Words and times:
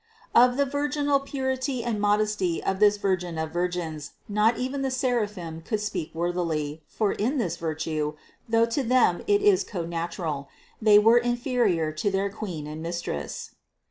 589. 0.33 0.49
Of 0.49 0.57
the 0.57 0.71
virginal 0.75 1.19
purity 1.19 1.83
and 1.83 2.01
modesty 2.01 2.63
of 2.63 2.79
this 2.79 2.97
Vir 2.97 3.17
gin 3.17 3.37
of 3.37 3.51
virgins 3.51 4.13
not 4.27 4.57
even 4.57 4.81
the 4.81 4.89
seraphim 4.89 5.61
could 5.61 5.79
speak 5.79 6.09
worthily, 6.15 6.81
for 6.87 7.11
in 7.11 7.37
this 7.37 7.55
virtue, 7.57 8.15
though 8.49 8.65
to 8.65 8.81
them 8.81 9.21
it 9.27 9.43
is 9.43 9.63
co 9.63 9.85
natural, 9.85 10.49
they 10.81 10.97
were 10.97 11.19
inferior 11.19 11.91
to 11.91 12.09
their 12.09 12.31
Queen 12.31 12.65
and 12.65 12.81
Mistress. 12.81 13.51